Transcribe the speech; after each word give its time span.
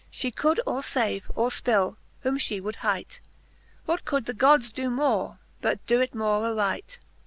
She 0.09 0.31
could 0.31 0.59
or 0.65 0.81
fave, 0.81 1.25
or 1.35 1.49
fpill, 1.49 1.95
whom 2.21 2.39
fhe 2.39 2.59
would 2.59 2.77
hight. 2.77 3.19
What 3.85 4.03
could 4.03 4.25
the 4.25 4.33
Gods 4.33 4.71
doe 4.71 4.89
more, 4.89 5.37
but 5.61 5.85
doe 5.85 5.99
it 5.99 6.15
more 6.15 6.43
aright 6.47 6.97